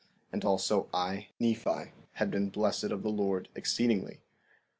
[0.33, 4.21] And also, I, Nephi, had been blessed of the Lord exceedingly.